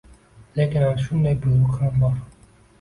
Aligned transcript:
—Lekin 0.59 0.85
ana 0.85 1.03
shunday 1.03 1.37
buyruq 1.45 1.79
ham 1.85 2.03
bor! 2.07 2.21